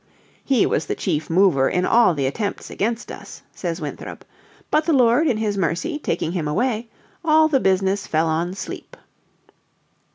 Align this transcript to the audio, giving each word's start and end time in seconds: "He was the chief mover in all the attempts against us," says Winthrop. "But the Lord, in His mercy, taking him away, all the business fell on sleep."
"He 0.43 0.65
was 0.65 0.87
the 0.87 0.95
chief 0.95 1.29
mover 1.29 1.69
in 1.69 1.85
all 1.85 2.15
the 2.15 2.25
attempts 2.25 2.71
against 2.71 3.11
us," 3.11 3.43
says 3.53 3.79
Winthrop. 3.79 4.25
"But 4.71 4.85
the 4.85 4.93
Lord, 4.93 5.27
in 5.27 5.37
His 5.37 5.59
mercy, 5.59 5.99
taking 5.99 6.31
him 6.31 6.47
away, 6.47 6.89
all 7.23 7.47
the 7.47 7.59
business 7.59 8.07
fell 8.07 8.25
on 8.27 8.55
sleep." 8.55 8.97